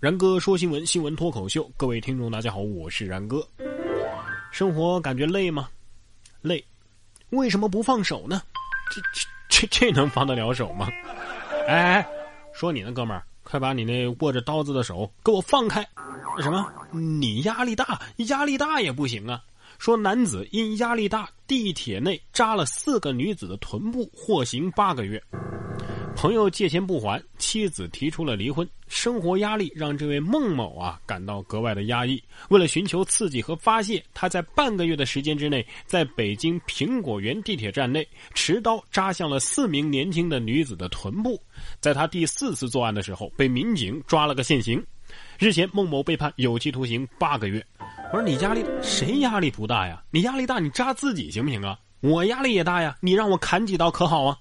[0.00, 3.44] 然哥说新闻，新闻脱口秀，各位听众大家好，我是然哥。
[4.52, 5.68] 生活感觉累吗？
[6.40, 6.64] 累。
[7.30, 8.40] 为什么不放手呢？
[8.94, 10.86] 这这这这能放得了手吗？
[11.66, 12.06] 哎，
[12.54, 15.84] 说你呢，哥们儿，快把你那握着刀子的手给我放开！
[16.40, 16.64] 什么？
[16.92, 18.00] 你压力大？
[18.28, 19.42] 压力大也不行啊！
[19.80, 25.20] 说男子因压力大，地铁内扎了四个女子的臀部，获刑八个月。
[26.20, 28.68] 朋友借钱不还，妻子提出了离婚。
[28.88, 32.20] 生活压力让这位孟某啊感到格外的压抑。
[32.48, 41.40] 为了寻求刺激和发泄，他在半个月的时间之内，在北京苹果园地铁站内持刀扎向了四名年轻的女子的臀部。
[41.78, 44.84] 在他第四次作案的时候，被民警抓了个现行。
[45.38, 47.64] 日前，孟某被判有期徒刑八个月。
[48.12, 50.02] 我说你压力谁压力不大呀？
[50.10, 51.78] 你压力大，你扎自己行不行啊？
[52.00, 54.36] 我压力也大呀，你让我砍几刀可好啊？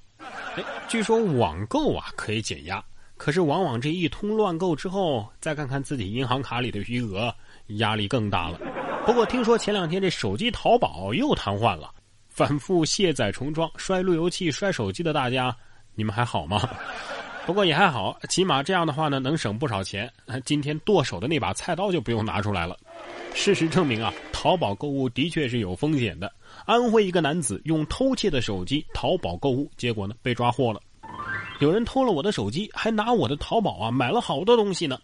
[0.87, 2.83] 据说网购啊可以减压，
[3.17, 7.33] 可是往往这一通乱购之后，再看看自己银行卡里的余额，
[7.77, 8.59] 压力更大了。
[9.05, 11.93] 不过听说前两天这手机淘宝又瘫痪了，
[12.29, 15.55] 反复卸载重装、摔路由器、摔手机的大家，
[15.93, 16.67] 你们还好吗？
[17.45, 20.11] 不过也还好，起码这样的话呢，能省不少钱。
[20.45, 22.77] 今天剁手的那把菜刀就不用拿出来了。
[23.39, 26.29] 事实证明啊，淘宝购物的确是有风险的。
[26.65, 30.81] 安徽一个男子用偷窃的手机淘宝购物，结果呢被抓获了。
[31.59, 34.99] 有人偷了我的手机，还拿我的淘宝啊买了好多东西呢。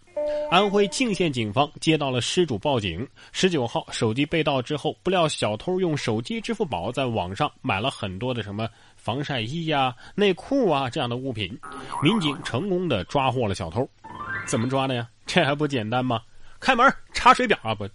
[0.49, 11.55] 安徽泾县警方接到了失主报警，十九号手机被盗之后，不料小偷用手机支付宝在网上买了很多的什么防晒衣呀、内裤啊这样的物品，
[12.01, 13.87] 民警成功的抓获了小偷。
[14.47, 15.07] 怎么抓的呀？
[15.25, 16.19] 这还不简单吗？
[16.63, 17.85] 开门查水表啊，不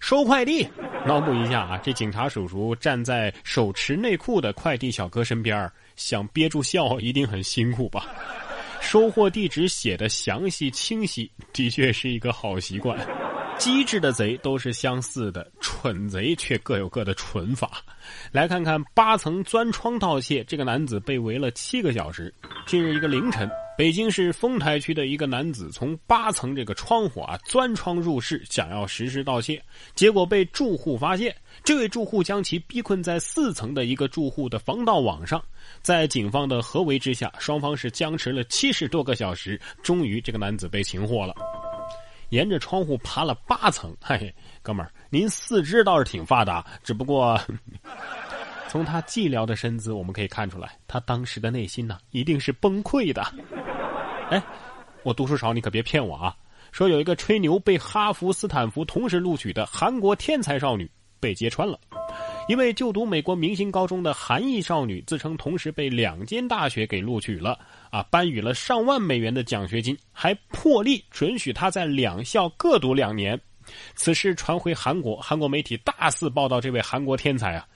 [0.00, 0.66] 收快递。
[1.06, 8.06] 脑补一下啊，这警察叔叔站在手持内裤的快递小哥身边，想憋住笑一定很辛苦吧？
[8.80, 12.98] 收货地址写的详细清晰，的确是一个好习惯。
[13.58, 17.82] 机智的贼都是相似的，蠢贼却各有各的蠢法。
[18.32, 22.32] 来看看八层钻窗盗窃，这个男子被围了七个小时。
[22.66, 29.60] 近日一个凌晨，北京市丰台区的一个男子从八层这个窗户啊钻窗入室，想要实施盗窃，
[29.96, 31.34] 结果被住户发现。
[31.64, 35.42] 这位住户将其逼困在四层的一个住户的防盗网上，
[35.82, 41.34] 在警方的合围之下，双方是僵持了七十多个小时，终于这个男子被擒获了。
[42.28, 44.32] 沿着窗户爬了八层，嘿，
[44.62, 47.40] 哥们儿，您四肢倒是挺发达，只不过
[48.68, 53.24] 从他寂寥的身姿，我们可以看出来，他当时的内心呢，一定是崩溃的。
[54.30, 54.42] 哎，
[55.02, 56.34] 我读书少，你可别骗我啊！
[56.72, 60.90] 说有一个吹牛被哈佛、斯坦福同时录取的韩国天才少女
[61.20, 61.78] 被揭穿了。
[62.48, 67.58] 一位就读美国明星高中的韩裔少女自称同时被两间大学给录取了，
[67.90, 73.38] 啊，颁予了上万美元的奖学金，还破例准许她在两校各读两年。
[73.94, 77.66] 此事传回韩国，韩国媒体大肆报道这位韩国天才啊，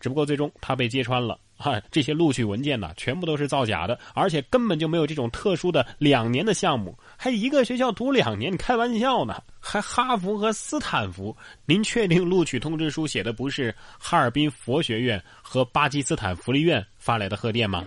[0.00, 1.38] 只不过最终她被揭穿了。
[1.58, 9.42] 哈，这些录取文件呢，全部都是造假的，而且根本就没有这种特殊的两年的项目，还一个学校读两年，你开玩笑呢？
[9.58, 11.36] 还哈佛和斯坦福？
[11.66, 17.84] 您确定录取通知书写的不是哈尔滨佛学院和巴基斯坦福利院发来的贺电吗？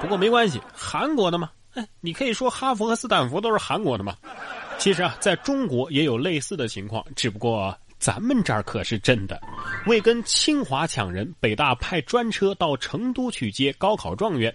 [0.00, 1.50] 不过没关系，韩国的嘛，
[2.00, 4.16] 你可以说哈佛和斯坦福都是韩国的嘛。
[4.78, 7.76] 其实啊，在中国也有类似的情况，只不过。
[8.02, 9.40] 咱们这儿可是真的，
[9.86, 14.52] 为跟清华抢人，北大派专车到成都去接高考状元。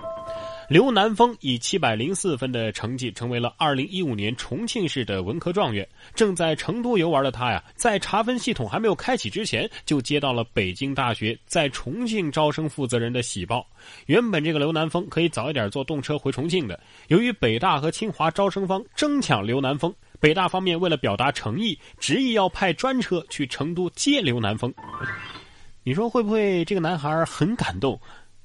[0.68, 5.88] 刘南峰以七百零四分的成绩，成为了二零一五年重庆市的文科状元。
[6.14, 13.66] 正在成都游玩的他呀，在查分系统还没有开启之前，就接到了北京大学在重庆招生负责人的喜报。
[14.08, 19.96] 原本这个刘南峰可以早一点坐动车回重庆的，由于北大和清华招生方争抢刘南峰。
[20.20, 24.74] 北大方面为了表达诚意，执意要派专车去成都接刘南峰。
[25.84, 28.00] 你说会不会这个男孩很感动，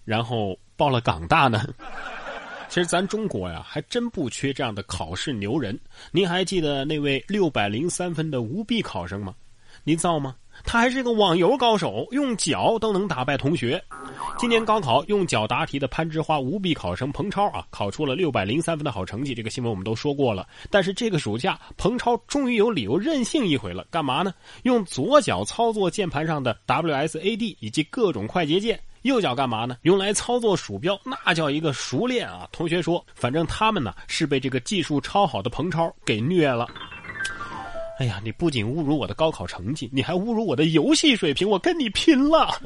[0.05, 1.67] 然后报了港大呢？
[2.69, 5.79] 其实咱中国呀，还真不缺这样的考试牛人。
[6.11, 9.35] 您还记得那位六百零三分的无臂考生吗？
[9.85, 10.37] 您造吗？
[10.65, 13.83] 他还是个网游高手，用脚都能打败同学。
[14.39, 19.35] 今年高考用脚答题的攀枝花无弊考生彭超啊，考出了六百零三分的好成绩。
[19.35, 20.47] 这个新闻我们都说过了。
[20.71, 23.87] 但是这个暑假，彭超终于有理由任性一回了。
[23.91, 24.33] 干嘛呢？
[24.63, 29.77] 用左脚操作键盘上的 WSAD 以及各种快捷键，右脚干嘛呢？
[29.83, 32.49] 用来操作鼠标，那叫一个熟练啊！
[32.53, 36.67] 同学说，反正他们呢是被这个技术超好的彭超给虐了。
[38.03, 42.61] 哎呀，你不仅侮辱我的高考成绩，你还侮辱我的游戏水平，我跟你拼了！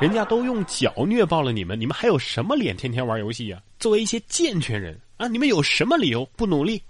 [0.00, 3.62] 人家都用脚虐爆了你们，你们还有什么脸天天玩游戏呀？
[3.78, 6.82] 作为一些健全人啊，你们有什么理由不努力？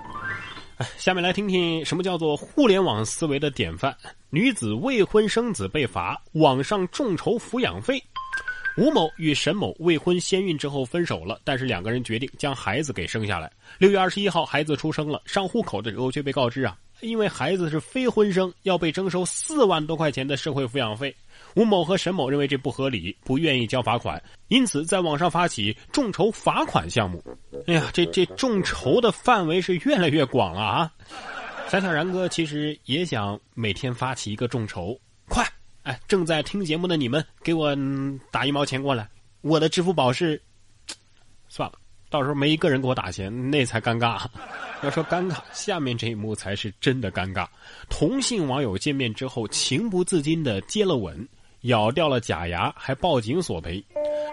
[0.79, 3.95] 哎下面来听听什么叫做互联网思维的典范：
[4.31, 8.03] 女子未婚生子被罚，网上众筹抚养费。
[8.77, 13.51] 吴某与沈某未婚先孕之后分手了，但是两个人决定将孩子给生下来。
[13.79, 21.15] 六月二十一号，孩子出生了，上户口的时候却被告知啊，因为孩子是非婚生，要被征收四万多块钱的社会抚养费。
[21.55, 27.25] 吴某和沈某认为这不合理，不愿意交罚款，因此在网上发起众筹罚款项目。
[27.67, 30.93] 哎呀，这这众筹的范围是越来越广了啊！
[31.69, 34.95] 想想然哥其实也想每天发起一个众筹，
[35.29, 35.45] 快！
[35.87, 37.73] 哎，正在听节目的你们，给我
[38.33, 39.09] 打一毛钱过来。
[39.41, 40.43] 我的支付宝是，
[41.49, 41.79] 算了，
[42.11, 44.27] 到时候没一个人给我打钱，那才尴尬。
[44.83, 47.47] 要说尴尬，下面这一幕才是真的尴尬。
[47.89, 51.25] 同性网友见面之后，情不自禁的接了吻，
[51.61, 53.81] 咬掉了假牙，还报警索赔。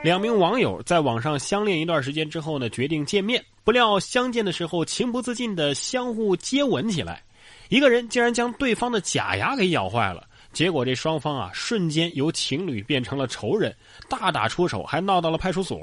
[0.03, 7.21] 两名网友在网上相恋一段时间之后呢，决定见面，不料相见的时候情不自禁的相互接吻起来，
[7.69, 10.27] 一个人竟然将对方的假牙给咬坏了。
[10.53, 13.75] 结果这双方啊，瞬间由情侣变成了仇人，
[14.07, 15.79] 大打出手，还闹到了派出所。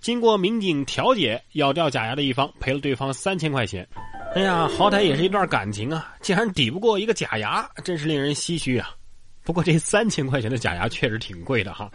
[0.00, 3.86] 经过民警调解，咬掉假牙的一方赔了对方三千块钱。
[4.36, 8.94] 哎呀，好歹也是一段感情啊，竟然抵不过一个假牙，真是令人唏嘘啊。
[9.42, 11.90] 不过这三千块钱的假牙确实挺贵的哈。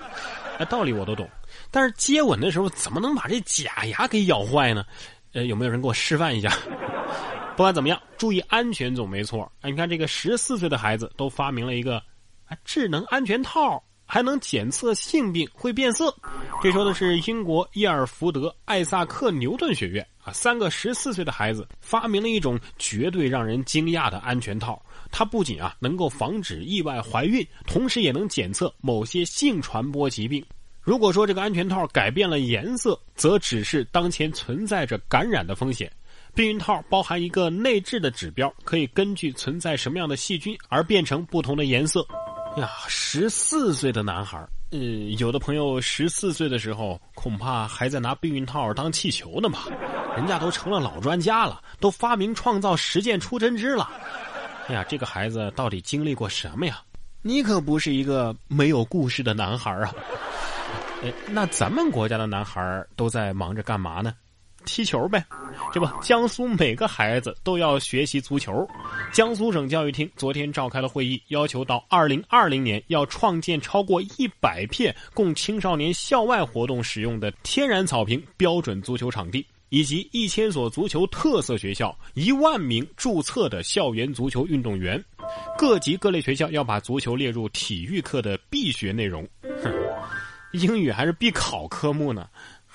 [0.69, 1.27] 道理我都懂，
[1.71, 4.85] 但是接吻的时候怎么能把这假牙给咬坏呢？
[5.31, 6.51] 呃，有没有人给我示范一下？
[7.55, 9.49] 不管怎么样，注意安全总没错。
[9.61, 12.01] 哎，你看这个十四岁的孩子都发明了一个。
[12.63, 16.15] 智能安全套还能检测性病，会变色。
[16.61, 24.81] 这说的是英国伊尔福德艾萨克牛顿学院啊，三个十四岁的孩子发明了一种绝对让人惊讶的安全套。
[25.11, 30.43] 它不仅啊能够防止意外怀孕，同时也能检测某些性传播疾病。
[30.81, 35.91] 如果说这个安全套改变了颜色，则只是当前存在着感染的风险。
[36.35, 42.05] 避孕套包含一个内置的指标，可以根据存在什么样的细菌而变成不同的颜色。
[42.59, 44.37] 呀，十四岁的男孩
[44.71, 44.77] 呃，
[45.17, 49.65] 有的朋友十四岁的时候恐怕还在拿避孕套当气球呢吧？
[50.15, 53.89] 人家都成了老专家了，都发明创造实践出真知了。
[54.67, 56.81] 哎呀，这个孩子到底经历过什么呀？
[57.21, 59.93] 你可不是一个没有故事的男孩啊！
[61.27, 64.13] 那咱们国家的男孩都在忙着干嘛呢？
[64.65, 65.25] 踢球呗，
[65.73, 68.67] 这不，江苏每个孩子都要学习足球。
[69.11, 85.03] 江苏省教育厅昨天召开了会议，要求到二零二零年要创建超过一百片供青少年校外活动使用的天然草坪标准足球场地，以及一千所足球特色学校、一万名注册的校园足球运动员。
[85.57, 89.27] 各级各类学校要把足球列入体育课的必学内容。
[89.63, 89.71] 哼，
[90.53, 92.27] 英语还是必考科目呢。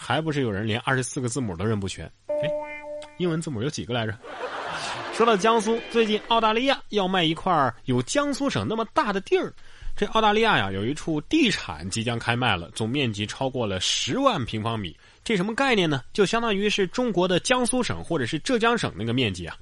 [0.06, 2.05] 还不是有人连二十四个字母都认不全？
[2.29, 2.51] 哎，
[3.17, 4.15] 英文字母有几个来着？
[5.15, 9.51] 说到江苏，最近澳大利亚要卖一块有江苏省那么大的地儿。
[9.97, 14.95] 这澳大利亚呀，有一处地产即将开卖了，总面积超过了十万平方米。
[15.23, 16.03] 这什么概念呢？
[16.12, 19.57] 就相当于是中国的江苏省或者是浙江省那个面积啊。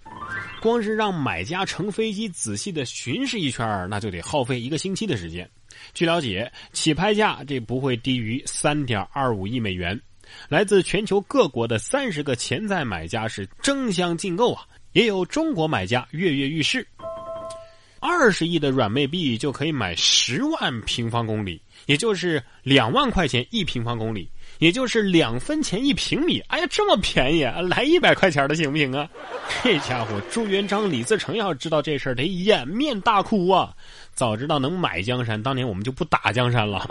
[0.61, 5.49] 光是让买家乘飞机仔细的巡视一圈，那就得耗费一个星期的时间。
[5.95, 10.00] 据了解，起拍价这不会低于三点二五亿美元。
[10.49, 16.87] 来自全球各国的三十个潜在买家是争相竞购啊，也有中国买家跃跃欲试。
[18.05, 24.28] 二十亿的软妹币就可以买十万平方公里，也就是两万块钱一平方公里，
[24.59, 26.40] 也就是两分钱一平米。
[26.49, 29.09] 哎呀，这么便宜，来一百块钱的行不行啊？
[29.62, 33.73] 这家伙朱元璋、李自成要知道这事儿得掩面大哭啊！
[34.14, 36.90] 早知道能买江山，当年我们就不打江山了。